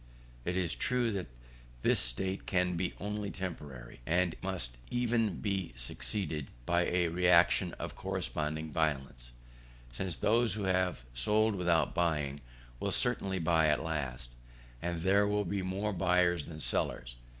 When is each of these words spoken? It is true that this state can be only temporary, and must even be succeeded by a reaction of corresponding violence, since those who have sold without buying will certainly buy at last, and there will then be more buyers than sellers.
It 0.45 0.57
is 0.57 0.73
true 0.73 1.11
that 1.11 1.27
this 1.83 1.99
state 1.99 2.47
can 2.47 2.75
be 2.75 2.95
only 2.99 3.29
temporary, 3.29 3.99
and 4.03 4.33
must 4.41 4.79
even 4.89 5.39
be 5.41 5.73
succeeded 5.77 6.47
by 6.65 6.87
a 6.87 7.09
reaction 7.09 7.73
of 7.73 7.93
corresponding 7.95 8.71
violence, 8.71 9.31
since 9.93 10.17
those 10.17 10.55
who 10.55 10.63
have 10.63 11.05
sold 11.13 11.53
without 11.53 11.93
buying 11.93 12.41
will 12.79 12.89
certainly 12.89 13.37
buy 13.37 13.67
at 13.67 13.83
last, 13.83 14.31
and 14.81 15.03
there 15.03 15.27
will 15.27 15.43
then 15.43 15.51
be 15.51 15.61
more 15.61 15.93
buyers 15.93 16.47
than 16.47 16.59
sellers. 16.59 17.15